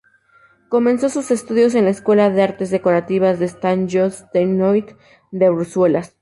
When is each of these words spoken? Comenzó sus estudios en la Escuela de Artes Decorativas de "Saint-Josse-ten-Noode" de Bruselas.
Comenzó 0.69 1.09
sus 1.09 1.29
estudios 1.29 1.75
en 1.75 1.85
la 1.85 1.91
Escuela 1.91 2.31
de 2.31 2.41
Artes 2.41 2.71
Decorativas 2.71 3.37
de 3.37 3.47
"Saint-Josse-ten-Noode" 3.49 4.97
de 5.29 5.49
Bruselas. 5.51 6.15